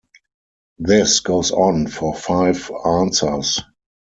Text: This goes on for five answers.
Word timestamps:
This 0.79 1.19
goes 1.19 1.51
on 1.51 1.85
for 1.85 2.15
five 2.15 2.71
answers. 2.87 3.61